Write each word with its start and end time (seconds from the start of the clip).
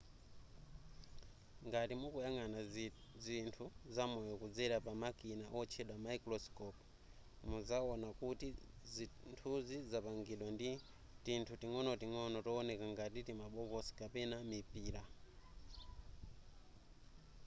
ngati 1.67 1.93
mukuyang'ana 2.01 2.59
zinthu 3.25 3.65
zamoyo 3.95 4.33
kudzera 4.41 4.75
pamakina 4.85 5.45
otchedwa 5.59 5.95
mayikurosikopu 6.03 6.83
muzaona 7.49 8.07
kuti 8.19 8.47
zinthuzi 8.93 9.77
zapangidwa 9.91 10.47
ndi 10.55 10.69
tinthu 11.25 11.53
ting'onoting'ono 11.61 12.37
towoneka 12.45 12.85
ngati 12.93 13.19
timabokosi 13.27 13.91
kapena 13.99 14.37
mipira 14.49 15.03